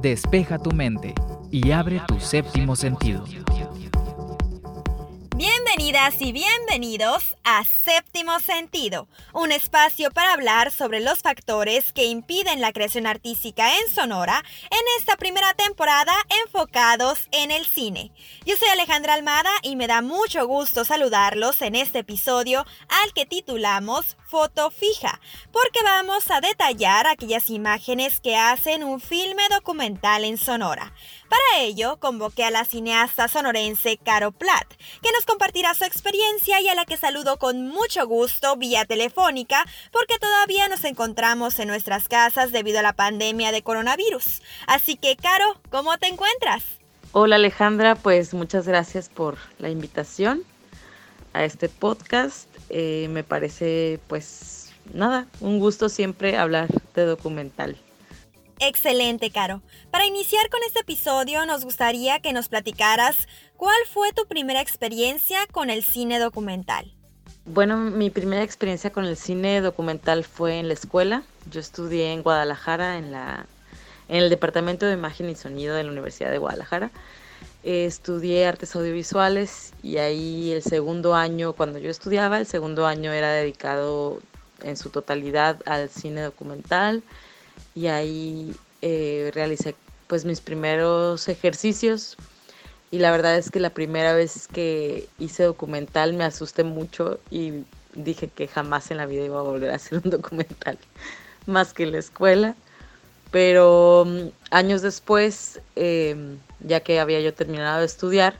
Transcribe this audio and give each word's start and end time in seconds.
despeja 0.00 0.58
tu 0.58 0.70
mente 0.70 1.14
y 1.50 1.72
abre 1.72 2.00
tu 2.06 2.20
séptimo 2.20 2.76
sentido. 2.76 3.24
Bienvenidas 5.36 6.16
y 6.18 6.32
bienvenidos 6.32 7.36
a 7.44 7.62
Séptimo 7.64 8.40
Sentido, 8.40 9.06
un 9.32 9.52
espacio 9.52 10.10
para 10.10 10.32
hablar 10.32 10.72
sobre 10.72 10.98
los 10.98 11.20
factores 11.20 11.92
que 11.92 12.06
impiden 12.06 12.60
la 12.60 12.72
creación 12.72 13.06
artística 13.06 13.78
en 13.78 13.88
Sonora 13.88 14.42
en 14.64 14.80
esta 14.98 15.16
primera 15.16 15.54
temporada 15.54 16.12
enfocados 16.44 17.28
en 17.30 17.52
el 17.52 17.66
cine. 17.66 18.10
Yo 18.44 18.56
soy 18.56 18.68
Alejandra 18.68 19.14
Almada 19.14 19.50
y 19.62 19.76
me 19.76 19.86
da 19.86 20.02
mucho 20.02 20.44
gusto 20.48 20.84
saludarlos 20.84 21.62
en 21.62 21.76
este 21.76 22.00
episodio 22.00 22.66
al 22.88 23.12
que 23.12 23.24
titulamos 23.24 24.16
Foto 24.28 24.70
Fija, 24.70 25.20
porque 25.52 25.82
vamos 25.82 26.30
a 26.30 26.42
detallar 26.42 27.06
aquellas 27.06 27.48
imágenes 27.48 28.20
que 28.20 28.36
hacen 28.36 28.84
un 28.84 29.00
filme 29.00 29.42
documental 29.50 30.22
en 30.22 30.36
Sonora. 30.36 30.92
Para 31.30 31.62
ello, 31.62 31.96
convoqué 31.98 32.44
a 32.44 32.50
la 32.50 32.66
cineasta 32.66 33.28
sonorense 33.28 33.96
Caro 33.96 34.32
Platt, 34.32 34.74
que 35.02 35.12
nos 35.12 35.24
compartirá 35.24 35.72
su 35.72 35.84
experiencia 35.84 36.60
y 36.60 36.68
a 36.68 36.74
la 36.74 36.84
que 36.84 36.98
saludo 36.98 37.38
con 37.38 37.68
mucho 37.68 38.06
gusto 38.06 38.56
vía 38.56 38.84
telefónica 38.84 39.64
porque 39.92 40.18
todavía 40.18 40.68
nos 40.68 40.84
encontramos 40.84 41.58
en 41.58 41.68
nuestras 41.68 42.06
casas 42.06 42.52
debido 42.52 42.80
a 42.80 42.82
la 42.82 42.92
pandemia 42.92 43.50
de 43.50 43.62
coronavirus. 43.62 44.42
Así 44.66 44.96
que, 44.96 45.16
Caro, 45.16 45.58
¿cómo 45.70 45.96
te 45.96 46.08
encuentras? 46.08 46.64
Hola 47.12 47.36
Alejandra, 47.36 47.94
pues 47.94 48.34
muchas 48.34 48.68
gracias 48.68 49.08
por 49.08 49.38
la 49.58 49.70
invitación 49.70 50.42
a 51.32 51.44
este 51.44 51.70
podcast. 51.70 52.47
Eh, 52.70 53.08
me 53.10 53.24
parece, 53.24 54.00
pues, 54.08 54.72
nada, 54.92 55.26
un 55.40 55.58
gusto 55.58 55.88
siempre 55.88 56.36
hablar 56.36 56.68
de 56.94 57.04
documental. 57.04 57.76
Excelente, 58.60 59.30
Caro. 59.30 59.62
Para 59.90 60.06
iniciar 60.06 60.48
con 60.50 60.60
este 60.66 60.80
episodio 60.80 61.46
nos 61.46 61.64
gustaría 61.64 62.18
que 62.20 62.32
nos 62.32 62.48
platicaras 62.48 63.16
cuál 63.56 63.76
fue 63.92 64.12
tu 64.12 64.26
primera 64.26 64.60
experiencia 64.60 65.46
con 65.52 65.70
el 65.70 65.84
cine 65.84 66.18
documental. 66.18 66.92
Bueno, 67.44 67.78
mi 67.78 68.10
primera 68.10 68.42
experiencia 68.42 68.90
con 68.90 69.04
el 69.04 69.16
cine 69.16 69.60
documental 69.60 70.24
fue 70.24 70.58
en 70.58 70.68
la 70.68 70.74
escuela. 70.74 71.22
Yo 71.50 71.60
estudié 71.60 72.12
en 72.12 72.22
Guadalajara, 72.22 72.98
en, 72.98 73.12
la, 73.12 73.46
en 74.08 74.16
el 74.16 74.28
Departamento 74.28 74.86
de 74.86 74.94
Imagen 74.94 75.30
y 75.30 75.34
Sonido 75.34 75.74
de 75.74 75.84
la 75.84 75.92
Universidad 75.92 76.30
de 76.30 76.38
Guadalajara. 76.38 76.90
Estudié 77.62 78.46
artes 78.46 78.74
audiovisuales 78.76 79.72
y 79.82 79.98
ahí 79.98 80.52
el 80.52 80.62
segundo 80.62 81.14
año, 81.14 81.52
cuando 81.52 81.78
yo 81.78 81.90
estudiaba, 81.90 82.38
el 82.38 82.46
segundo 82.46 82.86
año 82.86 83.12
era 83.12 83.32
dedicado 83.32 84.20
en 84.62 84.76
su 84.76 84.90
totalidad 84.90 85.60
al 85.66 85.88
cine 85.88 86.22
documental 86.22 87.02
y 87.74 87.86
ahí 87.88 88.54
eh, 88.82 89.30
realicé 89.34 89.74
pues 90.06 90.24
mis 90.24 90.40
primeros 90.40 91.28
ejercicios. 91.28 92.16
Y 92.90 92.98
la 92.98 93.10
verdad 93.10 93.36
es 93.36 93.50
que 93.50 93.60
la 93.60 93.70
primera 93.70 94.14
vez 94.14 94.48
que 94.48 95.08
hice 95.18 95.42
documental 95.44 96.14
me 96.14 96.24
asusté 96.24 96.64
mucho 96.64 97.20
y 97.30 97.64
dije 97.94 98.28
que 98.28 98.48
jamás 98.48 98.90
en 98.90 98.96
la 98.96 99.06
vida 99.06 99.24
iba 99.24 99.38
a 99.38 99.42
volver 99.42 99.70
a 99.70 99.76
hacer 99.76 100.00
un 100.02 100.10
documental 100.10 100.78
más 101.46 101.74
que 101.74 101.82
en 101.82 101.92
la 101.92 101.98
escuela. 101.98 102.54
Pero 103.30 104.06
mm, 104.06 104.28
años 104.50 104.80
después 104.80 105.60
em, 105.76 106.38
ya 106.60 106.80
que 106.80 107.00
había 107.00 107.20
yo 107.20 107.34
terminado 107.34 107.80
de 107.80 107.86
estudiar 107.86 108.34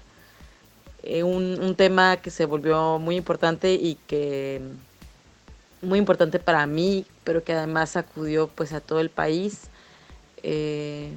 eh, 1.03 1.23
un, 1.23 1.61
un 1.61 1.75
tema 1.75 2.17
que 2.17 2.31
se 2.31 2.45
volvió 2.45 2.99
muy 2.99 3.17
importante 3.17 3.73
y 3.75 3.97
que 4.07 4.61
muy 5.83 5.99
importante 5.99 6.39
para 6.39 6.67
mí, 6.67 7.07
pero 7.25 7.45
que 7.45 7.53
además 7.53 7.97
acudió 7.97 8.49
pues 8.49 8.73
a 8.73 8.81
todo 8.81 9.01
el 9.01 9.11
país. 9.11 9.69
Eh, 10.43 11.13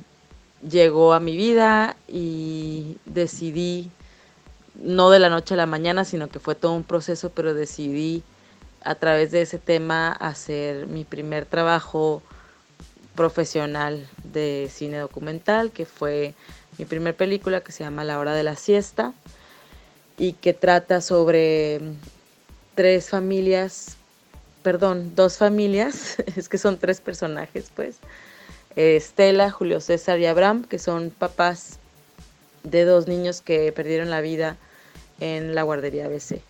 llegó 0.68 1.14
a 1.14 1.20
mi 1.20 1.36
vida 1.36 1.96
y 2.08 2.98
decidí, 3.06 3.90
no 4.76 5.10
de 5.10 5.20
la 5.20 5.30
noche 5.30 5.56
a 5.56 5.58
la 5.58 5.66
mañana, 5.66 6.06
sino 6.06 6.30
que 6.30 6.40
fue 6.40 6.56
todo 6.56 6.74
un 6.74 6.84
proceso, 6.84 7.32
pero 7.32 7.54
decidí 7.54 8.24
a 8.84 8.96
través 8.96 9.32
de 9.32 9.42
ese 9.42 9.60
tema 9.60 10.12
hacer 10.12 10.88
mi 10.88 11.04
primer 11.04 11.46
trabajo 11.46 12.22
profesional 13.16 14.08
de 14.24 14.70
cine 14.72 14.98
documental, 14.98 15.72
que 15.72 15.86
fue 15.86 16.34
mi 16.82 16.86
primer 16.86 17.16
película 17.16 17.62
que 17.62 17.72
se 17.72 17.84
llama 17.84 18.04
La 18.04 18.18
hora 18.18 18.34
de 18.34 18.42
la 18.42 18.56
siesta 18.56 19.14
y 20.18 20.34
que 20.34 20.54
trata 20.54 21.00
sobre 21.00 21.80
tres 22.74 23.12
familias 23.12 23.98
perdón, 24.64 25.14
dos 25.16 25.38
familias, 25.38 26.18
es 26.36 26.50
que 26.50 26.58
son 26.58 26.78
tres 26.78 27.02
personajes, 27.02 27.72
pues. 27.76 27.98
Estela, 28.76 29.52
Julio 29.52 29.80
César 29.80 30.20
y 30.20 30.26
Abraham, 30.26 30.64
que 30.64 30.80
son 30.80 31.12
papás 31.12 31.78
de 32.64 32.86
dos 32.86 33.08
niños 33.08 33.42
que 33.42 33.72
perdieron 33.72 34.10
la 34.10 34.22
vida 34.22 34.58
en 35.20 35.54
la 35.54 35.62
guardería 35.62 36.06
ABC. 36.06 36.42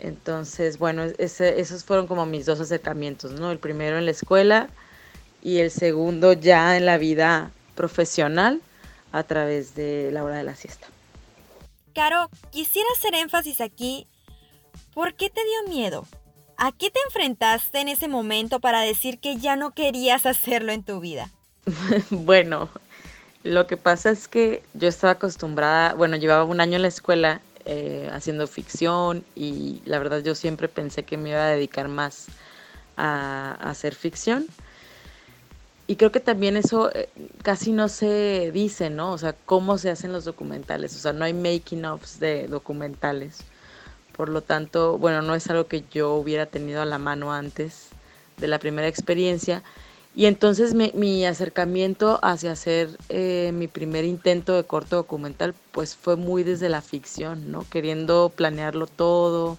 Entonces, 0.00 0.78
bueno, 0.78 1.04
esos 1.18 1.84
fueron 1.84 2.08
como 2.08 2.26
mis 2.26 2.46
dos 2.46 2.58
acercamientos, 2.58 3.32
¿no? 3.32 3.52
El 3.52 3.58
primero 3.58 3.98
en 3.98 4.06
la 4.06 4.10
escuela 4.10 4.68
y 5.40 5.58
el 5.58 5.70
segundo 5.70 6.32
ya 6.32 6.76
en 6.76 6.86
la 6.86 6.98
vida 6.98 7.52
profesional 7.76 8.60
a 9.12 9.22
través 9.22 9.74
de 9.74 10.10
la 10.12 10.24
hora 10.24 10.36
de 10.36 10.44
la 10.44 10.56
siesta. 10.56 10.86
Caro, 11.94 12.30
quisiera 12.50 12.88
hacer 12.96 13.14
énfasis 13.14 13.60
aquí. 13.60 14.06
¿Por 14.94 15.14
qué 15.14 15.30
te 15.30 15.40
dio 15.44 15.74
miedo? 15.74 16.06
¿A 16.56 16.72
qué 16.72 16.90
te 16.90 17.00
enfrentaste 17.06 17.80
en 17.80 17.88
ese 17.88 18.08
momento 18.08 18.60
para 18.60 18.80
decir 18.80 19.18
que 19.18 19.36
ya 19.36 19.56
no 19.56 19.72
querías 19.72 20.26
hacerlo 20.26 20.72
en 20.72 20.82
tu 20.82 21.00
vida? 21.00 21.30
bueno, 22.10 22.68
lo 23.42 23.66
que 23.66 23.76
pasa 23.76 24.10
es 24.10 24.28
que 24.28 24.62
yo 24.74 24.88
estaba 24.88 25.14
acostumbrada, 25.14 25.94
bueno, 25.94 26.16
llevaba 26.16 26.44
un 26.44 26.60
año 26.60 26.76
en 26.76 26.82
la 26.82 26.88
escuela 26.88 27.40
eh, 27.64 28.08
haciendo 28.12 28.46
ficción 28.46 29.24
y 29.36 29.82
la 29.84 29.98
verdad 29.98 30.20
yo 30.20 30.34
siempre 30.34 30.68
pensé 30.68 31.04
que 31.04 31.16
me 31.16 31.30
iba 31.30 31.44
a 31.44 31.50
dedicar 31.50 31.88
más 31.88 32.26
a, 32.96 33.52
hacer 33.60 33.94
ficción. 33.94 34.46
Y 35.86 35.96
creo 35.96 36.12
que 36.12 36.20
también 36.20 36.56
eso 36.56 36.94
eh, 36.94 37.08
casi 37.42 37.72
no 37.72 37.88
se 37.88 38.50
dice, 38.52 38.88
¿no? 38.88 39.12
O 39.12 39.18
sea, 39.18 39.34
cómo 39.46 39.78
se 39.78 39.90
hacen 39.90 40.12
los 40.12 40.24
documentales. 40.24 40.94
O 40.96 40.98
sea, 40.98 41.12
no 41.12 41.24
hay 41.24 41.34
making 41.34 41.84
ofs 41.84 42.20
de 42.20 42.46
documentales. 42.48 43.40
Por 44.16 44.28
lo 44.28 44.42
tanto, 44.42 44.98
bueno, 44.98 45.22
no 45.22 45.34
es 45.34 45.48
algo 45.50 45.66
que 45.66 45.84
yo 45.90 46.14
hubiera 46.14 46.46
tenido 46.46 46.82
a 46.82 46.86
la 46.86 46.98
mano 46.98 47.32
antes 47.32 47.88
de 48.36 48.46
la 48.46 48.58
primera 48.58 48.88
experiencia. 48.88 49.62
Y 50.14 50.26
entonces 50.26 50.74
mi, 50.74 51.24
acercamiento 51.24 52.18
hacia 52.22 52.52
hacer 52.52 52.90
eh, 53.08 53.50
mi 53.54 53.66
primer 53.66 54.04
intento 54.04 54.54
de 54.54 54.64
corto 54.64 54.96
documental, 54.96 55.54
pues 55.72 55.96
fue 55.96 56.16
muy 56.16 56.42
desde 56.42 56.68
la 56.68 56.82
ficción, 56.82 57.50
¿no? 57.50 57.64
Queriendo 57.70 58.30
planearlo 58.34 58.86
todo 58.86 59.56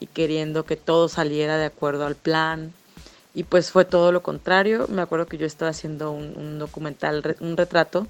y 0.00 0.06
queriendo 0.08 0.64
que 0.64 0.76
todo 0.76 1.08
saliera 1.08 1.58
de 1.58 1.66
acuerdo 1.66 2.06
al 2.06 2.16
plan. 2.16 2.72
Y 3.34 3.42
pues 3.42 3.70
fue 3.72 3.84
todo 3.84 4.12
lo 4.12 4.22
contrario. 4.22 4.86
Me 4.88 5.02
acuerdo 5.02 5.26
que 5.26 5.38
yo 5.38 5.46
estaba 5.46 5.72
haciendo 5.72 6.12
un, 6.12 6.58
documental, 6.58 7.36
un 7.40 7.56
retrato 7.56 8.06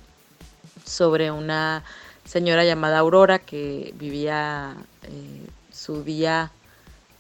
sobre 0.85 1.31
una 1.31 1.83
señora 2.25 2.65
llamada 2.65 2.99
Aurora 2.99 3.39
que 3.39 3.95
vivía 3.97 4.77
eh, 5.03 5.47
su 5.73 6.05
día 6.05 6.51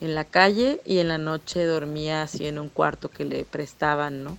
en 0.01 0.15
la 0.15 0.25
calle 0.25 0.81
y 0.85 0.99
en 0.99 1.09
la 1.09 1.19
noche 1.19 1.65
dormía 1.65 2.23
así 2.23 2.47
en 2.47 2.59
un 2.59 2.69
cuarto 2.69 3.09
que 3.09 3.25
le 3.25 3.45
prestaban, 3.45 4.23
¿no? 4.23 4.39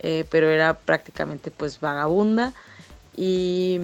Eh, 0.00 0.24
pero 0.30 0.50
era 0.50 0.74
prácticamente 0.74 1.50
pues 1.50 1.80
vagabunda 1.80 2.52
y, 3.16 3.80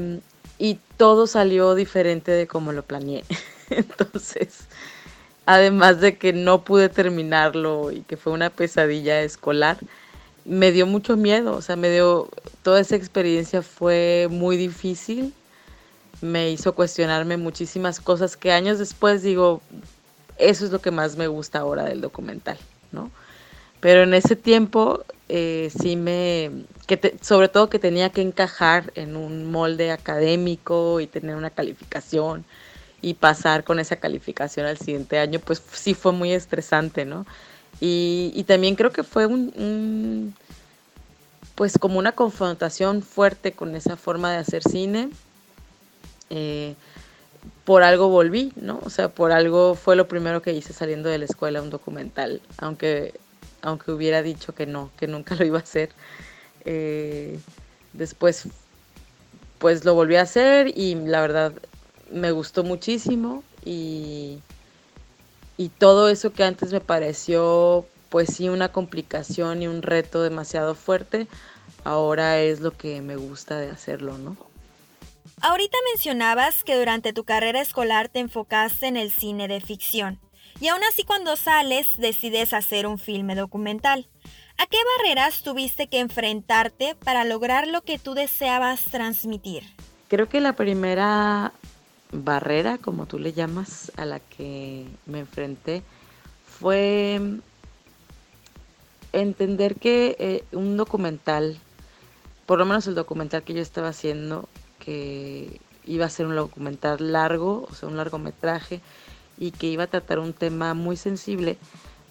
y 0.58 0.78
todo 0.96 1.26
salió 1.26 1.74
diferente 1.74 2.32
de 2.32 2.46
como 2.46 2.72
lo 2.72 2.82
planeé. 2.82 3.24
Entonces, 3.70 4.66
además 5.46 6.00
de 6.00 6.16
que 6.16 6.32
no 6.32 6.64
pude 6.64 6.88
terminarlo 6.88 7.90
y 7.92 8.02
que 8.02 8.16
fue 8.16 8.32
una 8.32 8.50
pesadilla 8.50 9.22
escolar, 9.22 9.78
me 10.44 10.72
dio 10.72 10.86
mucho 10.86 11.16
miedo, 11.16 11.54
o 11.54 11.62
sea, 11.62 11.76
me 11.76 11.90
dio, 11.90 12.28
toda 12.62 12.80
esa 12.80 12.96
experiencia 12.96 13.62
fue 13.62 14.28
muy 14.30 14.56
difícil 14.56 15.34
me 16.22 16.50
hizo 16.50 16.74
cuestionarme 16.74 17.36
muchísimas 17.36 18.00
cosas 18.00 18.36
que 18.36 18.52
años 18.52 18.78
después 18.78 19.22
digo, 19.22 19.60
eso 20.38 20.64
es 20.64 20.70
lo 20.70 20.80
que 20.80 20.90
más 20.90 21.16
me 21.16 21.26
gusta 21.26 21.58
ahora 21.58 21.84
del 21.84 22.00
documental, 22.00 22.58
¿no? 22.92 23.10
Pero 23.80 24.04
en 24.04 24.14
ese 24.14 24.36
tiempo 24.36 25.04
eh, 25.28 25.70
sí 25.76 25.96
me, 25.96 26.50
que 26.86 27.16
sobre 27.20 27.48
todo 27.48 27.68
que 27.68 27.80
tenía 27.80 28.10
que 28.10 28.22
encajar 28.22 28.92
en 28.94 29.16
un 29.16 29.50
molde 29.50 29.90
académico 29.90 31.00
y 31.00 31.08
tener 31.08 31.34
una 31.34 31.50
calificación 31.50 32.44
y 33.02 33.14
pasar 33.14 33.64
con 33.64 33.80
esa 33.80 33.96
calificación 33.96 34.64
al 34.64 34.78
siguiente 34.78 35.18
año, 35.18 35.40
pues 35.40 35.60
sí 35.72 35.92
fue 35.92 36.12
muy 36.12 36.32
estresante, 36.32 37.04
¿no? 37.04 37.26
Y, 37.80 38.44
también 38.46 38.76
creo 38.76 38.92
que 38.92 39.02
fue 39.02 39.26
un, 39.26 40.34
pues 41.56 41.78
como 41.78 41.98
una 41.98 42.12
confrontación 42.12 43.02
fuerte 43.02 43.52
con 43.52 43.74
esa 43.74 43.96
forma 43.96 44.30
de 44.30 44.38
hacer 44.38 44.62
cine 44.62 45.10
eh, 46.30 46.76
por 47.64 47.82
algo 47.82 48.08
volví, 48.08 48.52
¿no? 48.54 48.80
O 48.84 48.90
sea, 48.90 49.08
por 49.08 49.32
algo 49.32 49.74
fue 49.74 49.96
lo 49.96 50.06
primero 50.06 50.42
que 50.42 50.52
hice 50.52 50.72
saliendo 50.72 51.08
de 51.08 51.18
la 51.18 51.24
escuela, 51.24 51.60
un 51.60 51.70
documental, 51.70 52.40
aunque, 52.58 53.14
aunque 53.62 53.90
hubiera 53.90 54.22
dicho 54.22 54.54
que 54.54 54.66
no, 54.66 54.90
que 54.96 55.08
nunca 55.08 55.34
lo 55.34 55.44
iba 55.44 55.58
a 55.58 55.62
hacer. 55.62 55.90
Eh, 56.64 57.40
después 57.92 58.46
pues 59.58 59.84
lo 59.84 59.94
volví 59.94 60.16
a 60.16 60.22
hacer 60.22 60.72
y 60.76 60.96
la 60.96 61.20
verdad 61.20 61.52
me 62.12 62.30
gustó 62.30 62.64
muchísimo 62.64 63.42
y, 63.64 64.38
y 65.56 65.68
todo 65.68 66.08
eso 66.08 66.32
que 66.32 66.44
antes 66.44 66.72
me 66.72 66.80
pareció 66.80 67.86
pues 68.08 68.34
sí 68.34 68.48
una 68.48 68.70
complicación 68.70 69.62
y 69.62 69.68
un 69.68 69.80
reto 69.80 70.22
demasiado 70.22 70.74
fuerte, 70.74 71.26
ahora 71.82 72.40
es 72.40 72.60
lo 72.60 72.70
que 72.76 73.00
me 73.00 73.16
gusta 73.16 73.58
de 73.58 73.70
hacerlo, 73.70 74.18
¿no? 74.18 74.36
Ahorita 75.40 75.78
mencionabas 75.92 76.62
que 76.62 76.76
durante 76.76 77.12
tu 77.12 77.24
carrera 77.24 77.60
escolar 77.60 78.08
te 78.08 78.20
enfocaste 78.20 78.86
en 78.86 78.96
el 78.96 79.10
cine 79.10 79.48
de 79.48 79.60
ficción 79.60 80.20
y 80.60 80.68
aún 80.68 80.82
así 80.84 81.04
cuando 81.04 81.36
sales 81.36 81.88
decides 81.96 82.52
hacer 82.52 82.86
un 82.86 82.98
filme 82.98 83.34
documental. 83.34 84.08
¿A 84.58 84.66
qué 84.66 84.76
barreras 84.98 85.42
tuviste 85.42 85.88
que 85.88 85.98
enfrentarte 85.98 86.94
para 86.94 87.24
lograr 87.24 87.66
lo 87.66 87.82
que 87.82 87.98
tú 87.98 88.14
deseabas 88.14 88.84
transmitir? 88.84 89.64
Creo 90.08 90.28
que 90.28 90.40
la 90.40 90.52
primera 90.52 91.52
barrera, 92.12 92.78
como 92.78 93.06
tú 93.06 93.18
le 93.18 93.32
llamas, 93.32 93.90
a 93.96 94.04
la 94.04 94.20
que 94.20 94.86
me 95.06 95.20
enfrenté 95.20 95.82
fue 96.46 97.20
entender 99.12 99.76
que 99.76 100.16
eh, 100.18 100.44
un 100.52 100.76
documental, 100.76 101.58
por 102.46 102.58
lo 102.58 102.64
menos 102.64 102.86
el 102.86 102.94
documental 102.94 103.42
que 103.42 103.54
yo 103.54 103.62
estaba 103.62 103.88
haciendo, 103.88 104.48
que 104.78 105.60
iba 105.84 106.06
a 106.06 106.10
ser 106.10 106.26
un 106.26 106.36
documental 106.36 107.12
largo, 107.12 107.66
o 107.70 107.74
sea, 107.74 107.88
un 107.88 107.96
largometraje, 107.96 108.80
y 109.38 109.50
que 109.50 109.66
iba 109.66 109.84
a 109.84 109.88
tratar 109.88 110.18
un 110.18 110.32
tema 110.32 110.74
muy 110.74 110.96
sensible, 110.96 111.58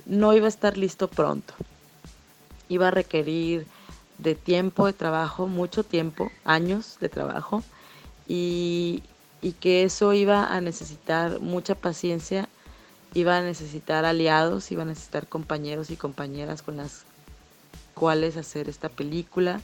no 0.06 0.33
iba 0.33 0.48
a 0.48 0.50
estar 0.50 0.77
listo 0.77 1.07
pronto. 1.07 1.53
Iba 2.68 2.89
a 2.89 2.92
requerir 2.92 3.65
de 4.18 4.36
tiempo 4.36 4.86
de 4.86 4.94
trabajo, 4.94 5.48
mucho 5.48 5.83
tiempo, 5.83 6.31
años 6.44 6.98
de 7.00 7.09
trabajo, 7.09 7.63
y, 8.27 9.03
y 9.42 9.54
que 9.54 9.84
eso 9.84 10.14
iba 10.14 10.54
a 10.54 10.62
necesitar 10.62 11.40
mucha 11.40 11.76
paciencia, 11.76 12.48
iba 13.14 13.38
a 13.38 13.42
necesitar 13.42 14.06
aliados, 14.06 14.72
iba 14.72 14.84
a 14.84 14.86
necesitar 14.86 15.28
compañeros 15.28 15.90
y 15.90 15.96
compañeras 15.96 16.62
con 16.62 16.78
las 16.78 17.06
cuales 17.94 18.38
hacer 18.38 18.70
esta 18.70 18.90
película, 18.90 19.62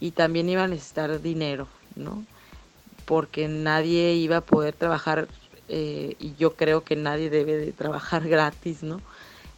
y 0.00 0.10
también 0.12 0.48
iba 0.48 0.64
a 0.64 0.68
necesitar 0.68 1.22
dinero, 1.22 1.68
¿no? 1.94 2.24
Porque 3.04 3.48
nadie 3.48 4.14
iba 4.14 4.38
a 4.38 4.40
poder 4.40 4.74
trabajar 4.74 5.28
eh, 5.68 6.16
y 6.18 6.34
yo 6.34 6.54
creo 6.54 6.82
que 6.82 6.96
nadie 6.96 7.30
debe 7.30 7.56
de 7.56 7.72
trabajar 7.72 8.28
gratis, 8.28 8.82
¿no? 8.82 9.00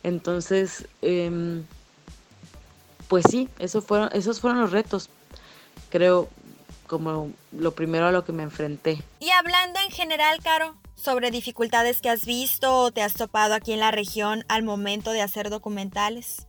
Entonces, 0.02 0.86
em, 1.00 1.64
pues 3.08 3.24
sí, 3.30 3.48
eso 3.58 3.80
fueron, 3.80 4.10
esos 4.12 4.40
fueron 4.40 4.60
los 4.60 4.70
retos, 4.70 5.08
creo, 5.90 6.28
como 6.86 7.30
lo 7.52 7.72
primero 7.72 8.06
a 8.06 8.12
lo 8.12 8.24
que 8.24 8.32
me 8.32 8.42
enfrenté. 8.42 9.02
Y 9.20 9.30
hablando 9.30 9.80
en 9.80 9.90
general, 9.90 10.38
Caro, 10.42 10.76
sobre 10.96 11.30
dificultades 11.30 12.00
que 12.00 12.10
has 12.10 12.24
visto 12.24 12.74
o 12.74 12.90
te 12.90 13.02
has 13.02 13.14
topado 13.14 13.54
aquí 13.54 13.72
en 13.72 13.80
la 13.80 13.90
región 13.90 14.44
al 14.48 14.62
momento 14.62 15.10
de 15.10 15.22
hacer 15.22 15.50
documentales. 15.50 16.46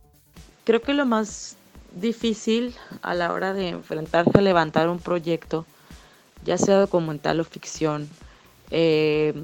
Creo 0.64 0.82
que 0.82 0.94
lo 0.94 1.06
más 1.06 1.56
difícil 1.92 2.74
a 3.02 3.14
la 3.14 3.32
hora 3.32 3.52
de 3.52 3.68
enfrentarse 3.68 4.30
a 4.34 4.42
levantar 4.42 4.88
un 4.88 4.98
proyecto, 4.98 5.66
ya 6.44 6.58
sea 6.58 6.78
documental 6.78 7.40
o 7.40 7.44
ficción, 7.44 8.08
eh, 8.70 9.34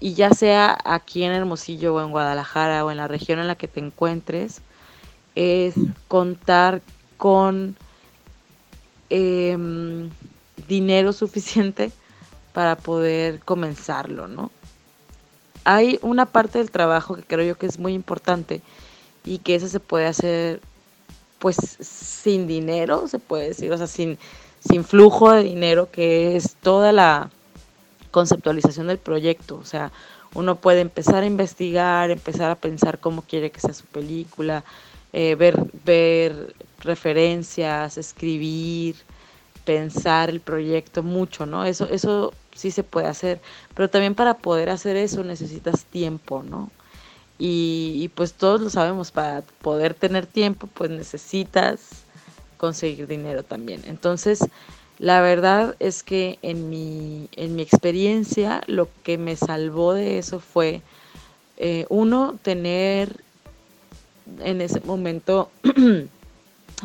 y 0.00 0.14
ya 0.14 0.30
sea 0.30 0.76
aquí 0.84 1.24
en 1.24 1.32
Hermosillo 1.32 1.94
o 1.94 2.02
en 2.02 2.10
Guadalajara 2.10 2.84
o 2.84 2.90
en 2.90 2.98
la 2.98 3.08
región 3.08 3.38
en 3.38 3.46
la 3.46 3.54
que 3.54 3.68
te 3.68 3.80
encuentres, 3.80 4.60
es 5.34 5.74
contar 6.08 6.82
con 7.16 7.76
em, 9.10 10.10
dinero 10.68 11.12
suficiente 11.12 11.92
para 12.52 12.76
poder 12.76 13.40
comenzarlo, 13.40 14.28
¿no? 14.28 14.50
Hay 15.64 15.98
una 16.02 16.26
parte 16.26 16.58
del 16.58 16.70
trabajo 16.70 17.16
que 17.16 17.22
creo 17.22 17.44
yo 17.44 17.58
que 17.58 17.66
es 17.66 17.78
muy 17.78 17.92
importante 17.92 18.62
y 19.24 19.38
que 19.38 19.56
eso 19.56 19.68
se 19.68 19.80
puede 19.80 20.06
hacer 20.06 20.60
pues 21.38 21.56
sin 21.80 22.46
dinero, 22.46 23.08
se 23.08 23.18
puede 23.18 23.48
decir, 23.48 23.70
o 23.72 23.76
sea, 23.76 23.86
sin, 23.86 24.18
sin 24.66 24.84
flujo 24.84 25.32
de 25.32 25.42
dinero, 25.42 25.90
que 25.90 26.36
es 26.36 26.56
toda 26.62 26.92
la 26.92 27.30
conceptualización 28.10 28.86
del 28.86 28.98
proyecto. 28.98 29.56
O 29.56 29.64
sea, 29.64 29.92
uno 30.34 30.56
puede 30.56 30.80
empezar 30.80 31.22
a 31.22 31.26
investigar, 31.26 32.10
empezar 32.10 32.50
a 32.50 32.54
pensar 32.54 32.98
cómo 32.98 33.22
quiere 33.22 33.50
que 33.50 33.60
sea 33.60 33.74
su 33.74 33.84
película, 33.84 34.64
eh, 35.12 35.34
ver, 35.34 35.58
ver 35.84 36.54
referencias, 36.86 37.98
escribir, 37.98 38.96
pensar 39.64 40.30
el 40.30 40.40
proyecto 40.40 41.02
mucho, 41.02 41.44
¿no? 41.44 41.64
Eso, 41.64 41.88
eso 41.90 42.32
sí 42.54 42.70
se 42.70 42.84
puede 42.84 43.08
hacer, 43.08 43.40
pero 43.74 43.90
también 43.90 44.14
para 44.14 44.34
poder 44.34 44.70
hacer 44.70 44.96
eso 44.96 45.24
necesitas 45.24 45.84
tiempo, 45.84 46.42
¿no? 46.42 46.70
Y, 47.38 48.10
pues 48.14 48.32
todos 48.32 48.62
lo 48.62 48.70
sabemos, 48.70 49.10
para 49.10 49.42
poder 49.60 49.92
tener 49.92 50.24
tiempo 50.26 50.68
pues 50.68 50.88
necesitas 50.88 51.80
conseguir 52.56 53.06
dinero 53.06 53.42
también. 53.42 53.82
Entonces, 53.84 54.40
la 54.98 55.20
verdad 55.20 55.76
es 55.78 56.02
que 56.02 56.38
en 56.40 56.70
mi, 56.70 57.28
en 57.36 57.54
mi 57.54 57.60
experiencia 57.60 58.62
lo 58.66 58.88
que 59.02 59.18
me 59.18 59.36
salvó 59.36 59.92
de 59.92 60.16
eso 60.16 60.40
fue, 60.40 60.80
eh, 61.58 61.84
uno, 61.90 62.38
tener 62.42 63.20
en 64.42 64.62
ese 64.62 64.80
momento 64.80 65.50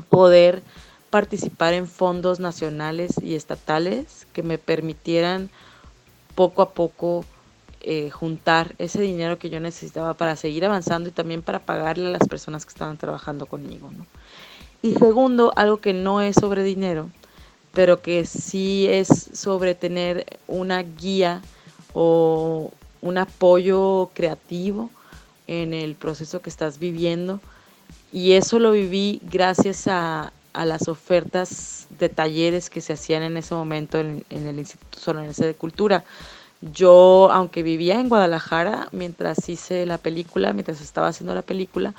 poder 0.10 0.62
participar 1.10 1.74
en 1.74 1.88
fondos 1.88 2.40
nacionales 2.40 3.16
y 3.22 3.36
estatales 3.36 4.28
que 4.34 4.44
me 4.44 4.58
permitieran 4.58 5.50
poco 6.36 6.62
a 6.62 6.70
poco 6.72 7.26
eh, 7.82 8.10
juntar 8.12 8.76
ese 8.78 9.02
dinero 9.02 9.40
que 9.40 9.50
yo 9.50 9.60
necesitaba 9.60 10.14
para 10.14 10.36
seguir 10.36 10.66
avanzando 10.66 11.10
y 11.10 11.12
también 11.12 11.42
para 11.42 11.60
pagarle 11.60 12.08
a 12.08 12.12
las 12.12 12.28
personas 12.28 12.66
que 12.66 12.70
estaban 12.70 12.98
trabajando 12.98 13.46
conmigo. 13.46 13.90
Y 14.82 14.94
segundo, 14.94 15.52
algo 15.56 15.78
que 15.78 15.94
no 15.94 16.22
es 16.22 16.36
sobre 16.36 16.64
dinero, 16.64 17.10
pero 17.74 18.02
que 18.02 18.26
sí 18.26 18.88
es 18.88 19.08
sobre 19.34 19.76
tener 19.76 20.26
una 20.48 20.82
guía 20.84 21.42
o 21.94 22.72
un 23.02 23.18
apoyo 23.18 24.10
creativo 24.14 24.90
en 25.48 25.74
el 25.74 25.96
proceso 25.96 26.42
que 26.42 26.50
estás 26.50 26.80
viviendo. 26.80 27.40
Y 28.12 28.34
eso 28.34 28.60
lo 28.60 28.72
viví 28.72 29.22
gracias 29.24 29.88
a, 29.88 30.31
las 30.54 30.90
ofertas 30.90 31.88
de 31.98 32.10
talleres 32.10 32.69
que 32.69 32.81
se 32.81 32.94
hacían 32.94 33.24
en 33.24 33.38
ese 33.38 33.56
momento 33.56 34.00
en, 34.00 34.26
el 34.30 34.59
Instituto 34.59 35.00
Sonorense 35.00 35.45
de 35.45 35.54
Cultura. 35.54 36.04
Yo, 36.62 37.30
aunque 37.31 37.64
vivía 37.64 38.00
en 38.00 38.09
Guadalajara, 38.09 38.90
mientras 38.92 39.47
hice 39.47 39.85
la 39.85 39.97
película, 39.97 40.52
mientras 40.52 40.81
estaba 40.81 41.07
haciendo 41.07 41.33
la 41.33 41.42
película, 41.42 41.94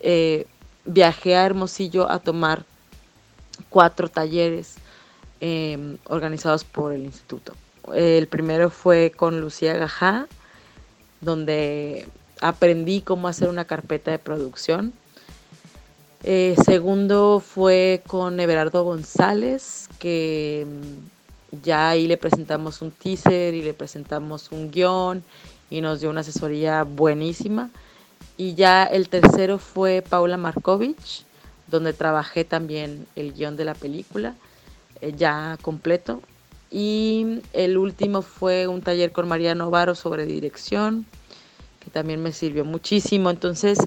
eh, 0.00 0.46
viajé 0.86 1.36
a 1.36 1.44
Hermosillo 1.44 2.10
a 2.10 2.18
tomar 2.20 2.64
cuatro 3.68 4.08
talleres 4.08 4.78
Em, 5.42 5.96
organizados 6.04 6.64
por 6.64 6.92
el 6.92 7.02
instituto. 7.02 7.54
El 7.94 8.26
primero 8.26 8.68
fue 8.68 9.10
con 9.16 9.40
Lucía 9.40 9.72
Gajá, 9.72 10.26
donde 11.22 12.06
aprendí 12.42 13.00
cómo 13.00 13.26
hacer 13.26 13.48
una 13.48 13.64
carpeta 13.64 14.10
de 14.10 14.18
producción. 14.18 14.92
Eh, 16.22 16.54
segundo 16.64 17.40
fue 17.40 18.02
con 18.06 18.38
Everardo 18.40 18.84
González, 18.84 19.88
que 19.98 20.62
em, 20.62 21.60
ya 21.62 21.90
ahí 21.90 22.06
le 22.06 22.18
presentamos 22.18 22.82
un 22.82 22.90
teaser 22.90 23.54
y 23.54 23.62
le 23.62 23.72
presentamos 23.72 24.52
un 24.52 24.70
guion 24.70 25.22
y 25.70 25.80
nos 25.80 26.00
dio 26.00 26.10
una 26.10 26.20
asesoría 26.20 26.84
buenísima. 26.84 27.70
Y 28.36 28.54
ya 28.54 28.84
el 28.84 29.08
tercero 29.08 29.58
fue 29.58 30.02
Paula 30.06 30.36
Markovich, 30.36 31.24
donde 31.68 31.92
trabajé 31.92 32.44
también 32.44 33.06
el 33.16 33.32
guion 33.32 33.56
de 33.56 33.64
la 33.64 33.74
película. 33.74 34.34
Eh, 35.00 35.14
ya 35.16 35.58
completo. 35.62 36.20
Y 36.70 37.40
el 37.52 37.78
último 37.78 38.22
fue 38.22 38.68
un 38.68 38.82
taller 38.82 39.12
con 39.12 39.26
María 39.26 39.54
Novaro 39.54 39.94
sobre 39.94 40.26
dirección, 40.26 41.06
que 41.80 41.90
también 41.90 42.22
me 42.22 42.32
sirvió 42.32 42.64
muchísimo. 42.64 43.30
Entonces, 43.30 43.78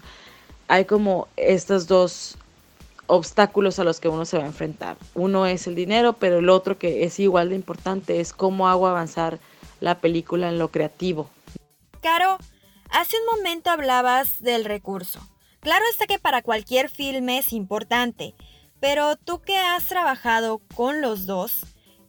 hay 0.68 0.86
como 0.86 1.28
estos 1.36 1.88
dos 1.88 2.38
obstáculos 3.08 3.80
a 3.80 3.84
los 3.84 4.00
que 4.00 4.08
uno 4.08 4.26
se 4.26 4.38
va 4.38 4.44
a 4.44 4.48
enfrentar. 4.48 4.98
Uno 5.14 5.46
es 5.46 5.68
el 5.68 5.76
dinero, 5.76 6.14
pero 6.14 6.40
el 6.40 6.50
otro 6.50 6.78
que 6.78 7.04
es 7.04 7.20
igual 7.20 7.50
de 7.50 7.56
importante 7.56 8.20
es 8.20 8.34
cómo 8.34 8.68
hago 8.68 8.88
avanzar 8.88 9.40
la 9.80 10.00
película 10.00 10.50
en 10.50 10.58
lo 10.58 10.70
creativo. 10.70 11.30
Caro, 12.02 12.38
hace 12.90 13.16
un 13.18 13.38
momento 13.38 13.70
hablabas 13.70 14.42
del 14.42 14.66
recurso. 14.66 15.20
Claro 15.60 15.84
está 15.92 16.08
que 16.08 16.20
para 16.20 16.42
cualquier 16.42 16.90
filme 16.90 17.38
es 17.38 17.54
importante, 17.54 18.36
pero 18.80 19.16
tú 19.16 19.40
que 19.40 19.58
has 19.58 19.86
trabajado 19.86 20.62
con 20.76 21.02
los 21.02 21.26
dos, 21.26 21.66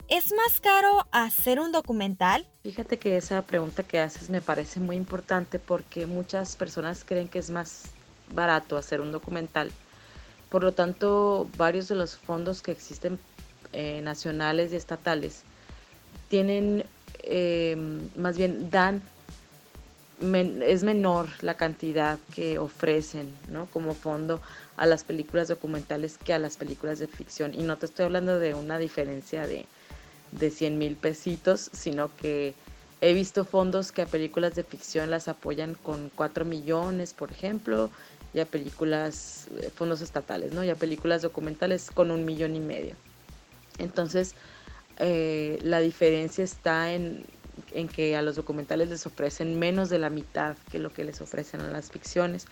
¿es 0.09 0.33
más 0.33 0.61
caro 0.61 1.07
hacer 1.13 1.61
un 1.61 1.71
documental? 1.71 2.47
Fíjate 2.63 2.99
que 2.99 3.17
esa 3.17 3.43
pregunta 3.43 3.83
que 3.85 4.01
haces 4.01 4.31
me 4.31 4.41
parece 4.41 4.81
muy 4.81 4.97
importante 4.97 5.59
porque 5.59 6.07
muchas 6.07 6.57
personas 6.57 7.05
creen 7.05 7.29
que 7.29 7.39
es 7.39 7.51
más 7.51 7.91
barato 8.33 8.76
hacer 8.76 9.00
un 9.00 9.12
documental. 9.12 9.71
Por 10.49 10.62
lo 10.62 10.73
tanto, 10.73 11.49
varios 11.57 11.88
de 11.88 11.97
los 11.97 12.16
fondos 12.16 12.62
que 12.62 12.71
existen 12.71 13.19
eh, 13.73 14.00
nacionales 14.02 14.73
y 14.73 14.76
estatales 14.76 15.43
tienen, 16.28 16.85
eh, 17.23 17.76
más 18.16 18.37
bien 18.37 18.71
dan, 18.71 19.02
es 20.21 20.85
menor 20.85 21.28
la 21.40 21.54
cantidad 21.54 22.19
que 22.35 22.59
ofrecen 22.59 23.35
¿no? 23.49 23.66
como 23.66 23.95
fondo 23.95 24.40
a 24.76 24.87
las 24.87 25.04
películas 25.04 25.49
documentales 25.49 26.19
que 26.19 26.33
a 26.33 26.38
las 26.38 26.57
películas 26.57 26.99
de 26.99 27.09
ficción. 27.09 27.52
Y 27.54 27.62
no 27.62 27.76
te 27.76 27.87
estoy 27.87 28.07
hablando 28.07 28.38
de 28.38 28.54
una 28.54 28.78
diferencia 28.78 29.47
de, 29.47 29.66
de 30.33 30.50
100 30.50 30.78
mil 30.78 30.97
pesitos, 30.97 31.71
sino 31.73 32.14
que 32.16 32.54
he 33.00 33.12
visto 33.12 33.45
fondos 33.45 33.93
que 33.93 34.02
a 34.02 34.07
películas 34.07 34.54
de 34.54 34.64
ficción 34.64 35.11
las 35.11 35.28
apoyan 35.28 35.75
con 35.75 36.11
4 36.14 36.45
millones, 36.45 37.12
por 37.12 37.31
ejemplo, 37.31 37.90
y 38.35 38.41
a 38.41 38.47
películas, 38.47 39.47
eh, 39.61 39.71
fondos 39.75 40.00
estatales, 40.00 40.53
¿no? 40.53 40.64
Y 40.64 40.71
a 40.71 40.75
películas 40.75 41.23
documentales 41.23 41.91
con 41.91 42.11
un 42.11 42.25
millón 42.25 42.57
y 42.57 42.61
medio. 42.61 42.97
Entonces, 43.79 44.35
eh, 44.99 45.59
la 45.62 45.81
diferencia 45.81 46.43
está 46.43 46.93
en, 46.93 47.25
en, 47.73 47.88
que 47.88 48.17
a 48.17 48.23
los 48.23 48.37
documentales 48.37 48.91
les 48.91 49.07
ofrecen 49.07 49.59
menos 49.59 49.88
de 49.88 49.99
la 49.99 50.11
mitad 50.11 50.57
que 50.71 50.79
lo 50.79 50.93
que 50.93 51.05
les 51.05 51.21
ofrecen 51.21 51.61
a 51.61 51.71
las 51.71 51.91
ficciones. 51.91 52.47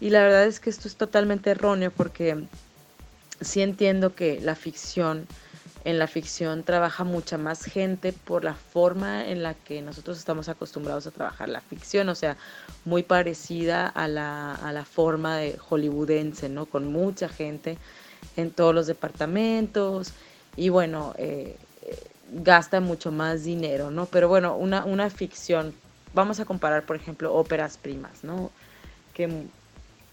Y 0.00 0.10
la 0.10 0.22
verdad 0.22 0.44
es 0.44 0.58
que 0.58 0.70
esto 0.70 0.88
es 0.88 0.96
totalmente 0.96 1.50
erróneo 1.50 1.92
porque 1.92 2.44
sí 3.40 3.62
entiendo 3.62 4.14
que 4.14 4.40
la 4.40 4.56
ficción, 4.56 5.26
en 5.84 5.98
la 5.98 6.06
ficción 6.06 6.62
trabaja 6.62 7.04
mucha 7.04 7.38
más 7.38 7.64
gente 7.64 8.12
por 8.12 8.44
la 8.44 8.54
forma 8.54 9.26
en 9.26 9.42
la 9.42 9.54
que 9.54 9.82
nosotros 9.82 10.18
estamos 10.18 10.48
acostumbrados 10.48 11.06
a 11.06 11.10
trabajar 11.10 11.48
la 11.48 11.60
ficción, 11.60 12.08
o 12.08 12.14
sea, 12.14 12.36
muy 12.84 13.02
parecida 13.02 13.88
a 13.88 14.06
la, 14.08 14.54
a 14.54 14.72
la 14.72 14.84
forma 14.84 15.36
de 15.36 15.58
hollywoodense, 15.58 16.48
¿no? 16.48 16.66
Con 16.66 16.92
mucha 16.92 17.28
gente 17.28 17.78
en 18.36 18.50
todos 18.50 18.74
los 18.74 18.86
departamentos 18.86 20.12
y 20.56 20.68
bueno, 20.68 21.14
eh, 21.18 21.56
gasta 22.32 22.80
mucho 22.80 23.12
más 23.12 23.44
dinero, 23.44 23.90
¿no? 23.90 24.06
Pero 24.06 24.28
bueno, 24.28 24.56
una, 24.56 24.84
una 24.84 25.10
ficción, 25.10 25.74
vamos 26.14 26.40
a 26.40 26.44
comparar, 26.44 26.84
por 26.84 26.96
ejemplo, 26.96 27.34
óperas 27.34 27.76
primas, 27.76 28.24
¿no? 28.24 28.50
Que, 29.14 29.46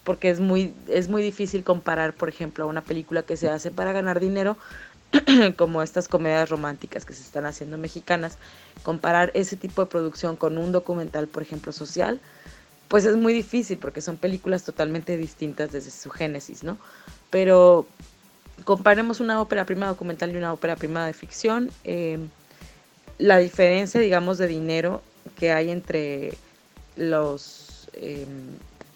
porque 0.04 0.30
es 0.30 0.40
muy, 0.40 0.74
es 0.88 1.08
muy 1.08 1.22
difícil 1.22 1.64
comparar, 1.64 2.14
por 2.14 2.30
ejemplo, 2.30 2.68
una 2.68 2.82
película 2.82 3.24
que 3.24 3.38
se 3.38 3.50
hace 3.50 3.72
para 3.72 3.94
ganar 3.94 4.20
dinero, 4.20 4.58
como 5.58 5.82
estas 5.82 6.08
comedias 6.08 6.50
románticas 6.50 7.06
que 7.06 7.14
se 7.14 7.22
están 7.22 7.46
haciendo 7.46 7.78
mexicanas, 7.78 8.38
comparar 8.84 9.32
ese 9.34 9.56
tipo 9.56 9.82
de 9.84 9.90
producción 9.90 10.36
con 10.36 10.58
un 10.58 10.72
documental, 10.72 11.28
por 11.28 11.44
ejemplo, 11.44 11.72
social, 11.72 12.20
pues 12.88 13.06
es 13.06 13.16
muy 13.16 13.34
difícil 13.34 13.78
porque 13.78 14.02
son 14.02 14.18
películas 14.18 14.64
totalmente 14.64 15.18
distintas 15.18 15.72
desde 15.72 15.92
su 15.92 16.10
génesis, 16.10 16.64
¿no? 16.64 16.78
Pero 17.30 17.88
comparemos 18.64 19.20
una 19.20 19.42
ópera 19.42 19.66
prima 19.66 19.88
documental 19.88 20.32
y 20.32 20.38
una 20.38 20.54
ópera 20.54 20.76
prima 20.76 21.06
de 21.06 21.14
ficción, 21.14 21.72
eh, 21.84 22.20
la 23.18 23.38
diferencia, 23.38 24.00
digamos, 24.00 24.38
de 24.38 24.48
dinero 24.48 25.02
que 25.38 25.52
hay 25.52 25.70
entre 25.70 26.34
los 26.96 27.90
eh, 27.94 28.26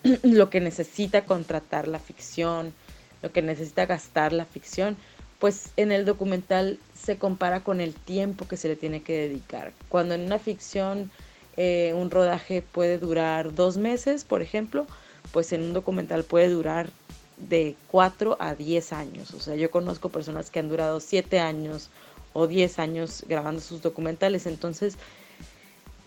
lo 0.24 0.50
que 0.50 0.60
necesita 0.60 1.26
contratar 1.26 1.88
la 1.88 2.00
ficción, 2.00 2.74
lo 3.22 3.32
que 3.32 3.42
necesita 3.42 3.86
gastar 3.86 4.34
la 4.34 4.46
ficción, 4.46 4.98
pues 5.44 5.72
en 5.76 5.92
el 5.92 6.06
documental 6.06 6.80
se 6.96 7.18
compara 7.18 7.66
con 7.66 7.82
el 7.82 7.94
tiempo 7.94 8.48
que 8.48 8.56
se 8.56 8.70
le 8.70 8.78
tiene 8.78 9.04
que 9.04 9.28
dedicar. 9.28 9.74
Cuando 9.90 10.14
en 10.14 10.22
una 10.22 10.40
ficción 10.40 11.12
eh, 11.58 11.94
un 11.98 12.12
rodaje 12.12 12.62
puede 12.62 12.98
durar 12.98 13.54
dos 13.54 13.76
meses, 13.76 14.24
por 14.24 14.42
ejemplo, 14.42 14.88
pues 15.34 15.52
en 15.52 15.64
un 15.64 15.74
documental 15.74 16.24
puede 16.24 16.48
durar 16.48 16.92
de 17.36 17.76
4 17.92 18.38
a 18.40 18.56
10 18.56 18.94
años. 18.94 19.34
O 19.34 19.42
sea, 19.42 19.56
yo 19.56 19.70
conozco 19.70 20.08
personas 20.08 20.50
que 20.50 20.60
han 20.60 20.70
durado 20.70 21.02
7 21.02 21.42
años 21.42 21.90
o 22.32 22.48
10 22.48 22.80
años 22.80 23.26
grabando 23.28 23.60
sus 23.60 23.82
documentales. 23.82 24.46
Entonces, 24.46 24.96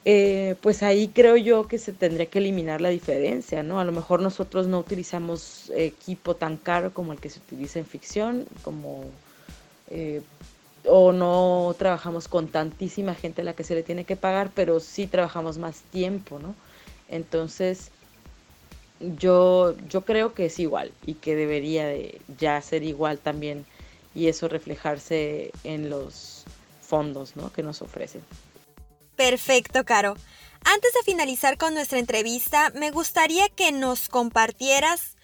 eh, 0.06 0.54
pues 0.62 0.82
ahí 0.82 1.08
creo 1.08 1.36
yo 1.36 1.68
que 1.68 1.76
se 1.76 1.92
tendría 1.92 2.24
que 2.24 2.38
eliminar 2.38 2.80
la 2.80 2.88
diferencia, 2.88 3.62
¿no? 3.62 3.80
A 3.80 3.84
lo 3.84 3.92
mejor 3.92 4.22
nosotros 4.22 4.66
no 4.66 4.78
utilizamos 4.78 5.70
equipo 5.76 6.36
tan 6.36 6.56
caro 6.56 6.94
como 6.94 7.12
el 7.12 7.20
que 7.20 7.28
se 7.28 7.40
utiliza 7.40 7.78
en 7.78 7.84
ficción, 7.84 8.46
como... 8.62 9.04
Eh, 9.90 10.22
o 10.88 11.12
no 11.12 11.74
trabajamos 11.78 12.28
con 12.28 12.48
tantísima 12.48 13.14
gente 13.14 13.42
a 13.42 13.44
la 13.44 13.54
que 13.54 13.64
se 13.64 13.74
le 13.74 13.82
tiene 13.82 14.04
que 14.04 14.16
pagar, 14.16 14.50
pero 14.54 14.78
sí 14.78 15.06
trabajamos 15.06 15.58
más 15.58 15.80
tiempo, 15.90 16.38
¿no? 16.38 16.54
Entonces, 17.08 17.90
yo, 19.00 19.74
yo 19.88 20.02
creo 20.02 20.34
que 20.34 20.46
es 20.46 20.58
igual 20.58 20.92
y 21.04 21.14
que 21.14 21.36
debería 21.36 21.86
de 21.86 22.20
ya 22.38 22.60
ser 22.62 22.82
igual 22.82 23.18
también 23.18 23.66
y 24.14 24.28
eso 24.28 24.48
reflejarse 24.48 25.52
en 25.64 25.90
los 25.90 26.44
fondos 26.82 27.36
¿no? 27.36 27.52
que 27.52 27.62
nos 27.62 27.82
ofrecen. 27.82 28.22
Perfecto, 29.14 29.84
Caro. 29.84 30.16
Antes 30.64 30.92
de 30.94 31.02
finalizar 31.04 31.58
con 31.58 31.74
nuestra 31.74 31.98
entrevista, 31.98 32.70
me 32.74 32.90
gustaría 32.90 33.48
que 33.50 33.72
nos 33.72 34.08
compartieras 34.08 35.16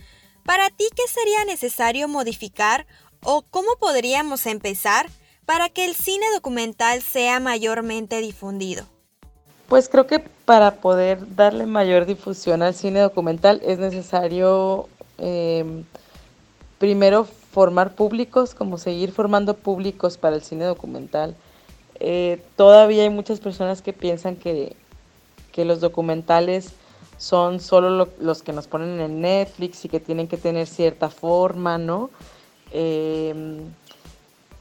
para 0.45 0.71
ti 0.71 0.85
qué 0.95 1.02
sería 1.09 1.45
necesario 1.45 2.09
modificar 2.09 2.87
o 3.25 3.43
cómo 3.43 3.69
podríamos 3.79 4.47
empezar 4.47 5.07
para 5.47 5.69
que 5.69 5.85
el 5.85 5.95
cine 5.95 6.26
documental 6.35 7.02
sea 7.02 7.41
mayormente 7.41 8.21
difundido. 8.21 8.85
Pues 9.69 9.88
creo 9.88 10.07
que 10.07 10.19
para 10.19 10.76
poder 10.76 11.35
darle 11.35 11.67
mayor 11.67 12.05
difusión 12.05 12.62
al 12.62 12.75
cine 12.75 13.00
documental 13.00 13.61
es 13.64 13.79
necesario 13.79 14.88
em, 15.19 15.85
primero 16.79 17.25
formar 17.52 17.95
públicos, 17.95 18.55
como 18.55 18.79
seguir 18.79 19.12
formando 19.12 19.55
públicos 19.55 20.19
para 20.19 20.37
el 20.37 20.43
cine 20.43 20.64
documental. 20.64 21.37
Eh, 22.00 22.43
todavía 22.57 23.05
hay 23.05 23.11
muchas 23.11 23.41
personas 23.41 23.83
que 23.83 23.93
piensan 23.93 24.37
que, 24.37 24.76
los 25.57 25.81
documentales 25.81 26.73
son 27.19 27.61
solo 27.61 28.09
los 28.19 28.43
que 28.43 28.52
nos 28.52 28.67
ponen 28.67 29.00
en 29.00 29.21
Netflix 29.21 29.85
y 29.85 29.88
que 29.88 30.00
tienen 30.00 30.29
que 30.29 30.38
tener 30.38 30.67
cierta 30.67 31.11
forma, 31.11 31.79
¿no? 31.79 32.11
Em, 32.73 33.61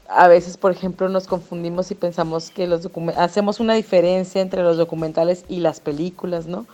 a 0.08 0.28
veces, 0.28 0.58
por 0.58 0.72
ejemplo, 0.72 1.08
nos 1.08 1.28
confundimos 1.28 1.90
y 1.92 1.96
pensamos 1.96 2.52
que 2.52 2.68
los 2.68 2.90
hacemos 3.18 3.60
una 3.60 3.74
diferencia 3.76 4.42
entre 4.42 4.62
los 4.62 4.78
documentales 4.78 5.46
y 5.48 5.62
las 5.62 5.80
películas, 5.80 6.48
¿no? 6.48 6.66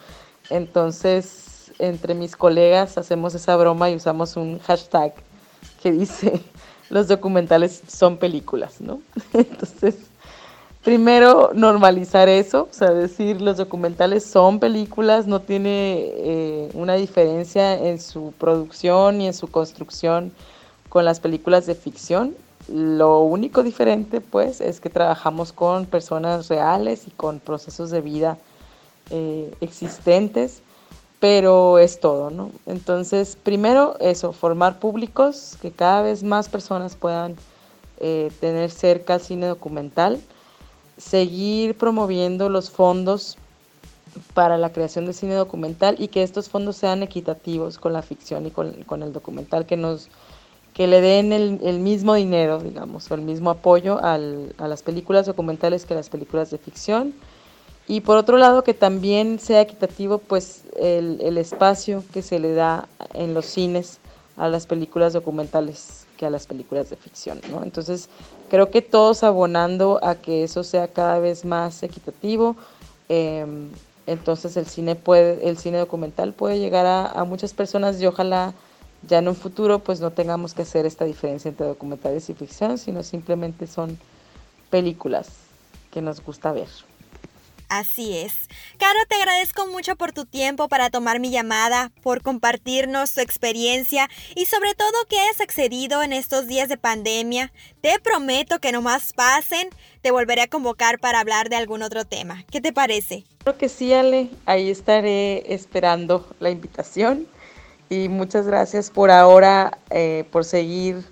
Entonces, 0.49 1.71
entre 1.79 2.15
mis 2.15 2.35
colegas 2.35 2.97
hacemos 2.97 3.35
esa 3.35 3.55
broma 3.55 3.91
y 3.91 3.95
usamos 3.95 4.35
un 4.35 4.59
hashtag 4.59 5.13
que 5.83 5.91
dice 5.91 6.41
los 6.89 7.07
documentales 7.07 7.83
son 7.87 8.17
películas, 8.17 8.81
¿no? 8.81 9.01
Entonces, 9.33 9.95
primero 10.83 11.51
normalizar 11.53 12.29
eso, 12.29 12.67
o 12.71 12.73
sea, 12.73 12.91
decir 12.91 13.41
los 13.41 13.57
documentales 13.57 14.25
son 14.25 14.59
películas, 14.59 15.27
no 15.27 15.41
tiene 15.41 16.11
eh, 16.15 16.69
una 16.73 16.95
diferencia 16.95 17.75
en 17.75 17.99
su 18.01 18.33
producción 18.39 19.21
y 19.21 19.27
en 19.27 19.33
su 19.33 19.47
construcción 19.47 20.31
con 20.89 21.05
las 21.05 21.19
películas 21.19 21.65
de 21.65 21.75
ficción 21.75 22.35
lo 22.67 23.21
único 23.21 23.63
diferente, 23.63 24.19
pues, 24.19 24.59
es 24.59 24.81
que 24.81 24.89
trabajamos 24.89 25.53
con 25.53 25.85
personas 25.85 26.49
reales 26.49 27.07
y 27.07 27.11
con 27.11 27.39
procesos 27.39 27.91
de 27.91 28.01
vida 28.01 28.37
eh, 29.09 29.53
existentes, 29.61 30.61
pero 31.19 31.79
es 31.79 31.99
todo, 31.99 32.29
¿no? 32.29 32.51
Entonces, 32.65 33.37
primero 33.41 33.97
eso, 33.99 34.33
formar 34.33 34.79
públicos, 34.79 35.57
que 35.61 35.71
cada 35.71 36.01
vez 36.01 36.23
más 36.23 36.49
personas 36.49 36.95
puedan 36.95 37.35
eh, 37.99 38.31
tener 38.41 38.69
cerca 38.69 39.15
el 39.15 39.21
cine 39.21 39.47
documental, 39.47 40.19
seguir 40.97 41.77
promoviendo 41.77 42.49
los 42.49 42.69
fondos 42.69 43.37
para 44.33 44.57
la 44.57 44.73
creación 44.73 45.05
de 45.05 45.13
cine 45.13 45.35
documental 45.35 45.95
y 45.99 46.09
que 46.09 46.23
estos 46.23 46.49
fondos 46.49 46.75
sean 46.75 47.01
equitativos 47.01 47.77
con 47.77 47.93
la 47.93 48.01
ficción 48.01 48.45
y 48.45 48.51
con, 48.51 48.83
con 48.83 49.03
el 49.03 49.13
documental, 49.13 49.65
que 49.65 49.77
nos 49.77 50.09
que 50.77 50.85
le 50.85 51.01
den 51.01 51.33
el, 51.33 51.79
mismo 51.79 52.13
dinero, 52.13 52.59
digamos, 52.59 53.09
o 53.09 53.15
el 53.15 53.21
mismo 53.21 53.49
apoyo 53.49 53.99
a 53.99 54.19
las 54.19 54.83
películas 54.83 55.25
documentales 55.25 55.85
que 55.85 55.95
a 55.95 55.97
las 55.97 56.09
películas 56.09 56.51
de 56.51 56.59
ficción. 56.59 57.15
Y 57.87 58.01
por 58.01 58.15
otro 58.15 58.37
lado, 58.37 58.63
que 58.63 58.75
también 58.75 59.39
sea 59.39 59.61
equitativo 59.61 60.19
pues 60.19 60.65
el, 60.75 61.35
espacio 61.39 62.03
que 62.13 62.21
se 62.21 62.37
le 62.37 62.53
da 62.53 62.87
en 63.15 63.33
los 63.33 63.47
cines 63.47 63.97
a 64.37 64.49
las 64.49 64.67
películas 64.67 65.13
documentales 65.13 66.05
que 66.15 66.27
a 66.27 66.29
las 66.29 66.45
películas 66.45 66.91
de 66.91 66.95
ficción, 66.95 67.41
¿no? 67.49 67.63
Entonces, 67.63 68.07
creo 68.47 68.69
que 68.69 68.83
todos 68.83 69.23
abonando 69.23 69.99
a 70.03 70.13
que 70.13 70.43
eso 70.43 70.63
sea 70.63 70.87
cada 70.89 71.17
vez 71.17 71.43
más 71.43 71.81
equitativo, 71.81 72.55
em, 73.09 73.69
entonces 74.05 74.55
el 74.57 74.67
cine 74.67 74.93
puede, 74.93 75.49
el 75.49 75.57
cine 75.57 75.79
documental 75.79 76.33
puede 76.33 76.59
llegar 76.59 76.85
a, 76.85 77.07
a 77.07 77.23
muchas 77.23 77.55
personas 77.55 77.99
y 77.99 78.05
ojalá 78.05 78.53
ya 79.03 79.19
en 79.19 79.27
un 79.27 79.35
futuro 79.35 79.79
pues 79.79 79.99
no 79.99 80.11
tengamos 80.11 80.53
que 80.53 80.63
hacer 80.63 80.85
esta 80.85 81.05
diferencia 81.05 81.49
entre 81.49 81.67
documentales 81.67 82.29
y 82.29 82.33
ficción, 82.33 82.77
sino 82.77 83.03
simplemente 83.03 83.67
son 83.67 83.97
películas 84.69 85.29
que 85.91 86.01
nos 86.01 86.23
gusta 86.23 86.51
ver. 86.51 86.67
Así 87.69 88.17
es. 88.17 88.47
Caro, 88.77 88.99
te 89.09 89.15
agradezco 89.15 89.67
mucho 89.67 89.97
por 89.97 90.13
tu 90.13 90.25
tiempo 90.25 90.69
para 90.69 90.89
tomar 90.89 91.19
mi 91.19 91.31
llamada, 91.31 91.91
por 92.01 92.21
compartirnos 92.21 93.13
tu 93.13 93.19
experiencia 93.19 94.09
y 94.35 94.45
sobre 94.45 94.73
todo 94.73 94.93
que 95.09 95.19
has 95.19 95.41
accedido 95.41 96.01
en 96.01 96.13
estos 96.13 96.47
días 96.47 96.69
de 96.69 96.77
pandemia. 96.77 97.51
Te 97.81 97.99
prometo 97.99 98.59
que 98.59 98.71
no 98.71 98.81
más 98.81 99.11
pasen, 99.11 99.69
te 100.01 100.11
volveré 100.11 100.43
a 100.43 100.47
convocar 100.47 100.99
para 100.99 101.19
hablar 101.19 101.49
de 101.49 101.57
algún 101.57 101.81
otro 101.81 102.05
tema. 102.05 102.45
¿Qué 102.49 102.61
te 102.61 102.71
parece? 102.71 103.25
Creo 103.39 103.57
que 103.57 103.67
sí, 103.67 103.93
Ale. 103.93 104.29
Ahí 104.45 104.69
estaré 104.69 105.53
esperando 105.53 106.25
la 106.39 106.49
invitación. 106.49 107.27
Y 107.89 108.09
muchas 108.09 108.45
gracias 108.45 108.89
por 108.89 109.11
ahora, 109.11 109.77
eh, 109.89 110.25
por 110.31 110.43
seguir 110.43 111.05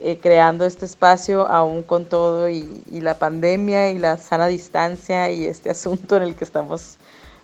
eh, 0.00 0.18
creando 0.20 0.66
este 0.66 0.84
espacio 0.84 1.46
aún 1.46 1.84
con 1.84 2.06
todo 2.06 2.50
y, 2.50 2.82
la 2.90 3.18
pandemia 3.18 3.90
y 3.90 3.98
la 3.98 4.16
sana 4.16 4.48
distancia 4.48 5.30
y 5.30 5.44
este 5.46 5.70
asunto 5.70 6.16
en 6.16 6.24
el 6.24 6.34
que 6.34 6.44
estamos 6.44 6.98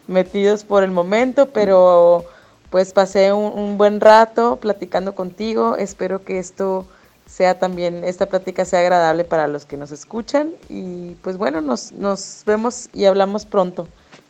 metidos 0.09 0.65
por 0.65 0.83
el 0.83 0.91
momento, 0.91 1.47
pero 1.51 2.25
pues 2.71 2.93
pasé 2.93 3.33
un, 3.33 3.79
buen 3.79 4.01
rato 4.01 4.57
platicando 4.57 5.15
contigo. 5.15 5.77
Espero 5.77 6.25
que 6.25 6.39
esto 6.39 6.87
sea 7.27 7.59
también, 7.59 8.03
esta 8.03 8.27
plática 8.27 8.65
sea 8.65 8.81
agradable 8.81 9.25
para 9.25 9.47
los 9.47 9.65
que 9.65 9.77
nos 9.77 9.93
escuchan 9.93 10.51
y 10.69 11.15
pues 11.23 11.37
bueno, 11.37 11.61
nos, 11.61 11.93
nos 11.93 12.43
vemos 12.45 12.89
y 12.93 13.05
hablamos 13.05 13.47
pronto. 13.47 13.87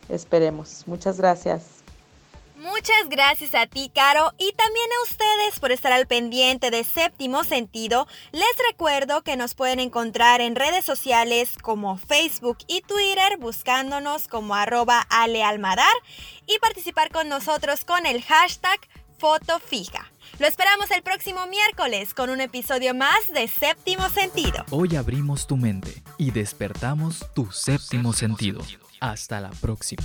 Esperemos. 0.09 0.83
Muchas 0.85 1.17
gracias. 1.17 1.80
Muchas 2.61 3.09
gracias 3.09 3.55
a 3.55 3.65
ti, 3.65 3.91
Caro, 3.91 4.33
y 4.37 4.53
también 4.53 4.85
a 4.85 5.09
ustedes 5.09 5.59
por 5.59 5.71
estar 5.71 5.91
al 5.91 6.05
pendiente 6.05 6.69
de 6.69 6.83
Séptimo 6.83 7.43
Sentido. 7.43 8.07
Les 8.31 8.43
recuerdo 8.69 9.23
que 9.23 9.35
nos 9.35 9.55
pueden 9.55 9.79
encontrar 9.79 10.41
en 10.41 10.55
redes 10.55 10.85
sociales 10.85 11.57
como 11.59 11.97
Facebook 11.97 12.59
y 12.67 12.81
Twitter 12.81 13.39
buscándonos 13.39 14.27
como 14.27 14.53
arroba 14.53 15.01
alealmadar 15.09 15.91
y 16.45 16.59
participar 16.59 17.09
con 17.09 17.29
nosotros 17.29 17.83
con 17.83 18.05
el 18.05 18.21
hashtag 18.21 18.79
fotofija. 19.17 20.11
Lo 20.37 20.45
esperamos 20.45 20.91
el 20.91 21.01
próximo 21.01 21.47
miércoles 21.47 22.13
con 22.13 22.29
un 22.29 22.41
episodio 22.41 22.93
más 22.93 23.27
de 23.33 23.47
Séptimo 23.47 24.07
Sentido. 24.09 24.65
Hoy 24.69 24.95
abrimos 24.97 25.47
tu 25.47 25.57
mente 25.57 26.03
y 26.19 26.29
despertamos 26.29 27.25
tu 27.33 27.51
séptimo 27.51 28.13
sentido. 28.13 28.61
Hasta 28.99 29.41
la 29.41 29.49
próxima. 29.49 30.03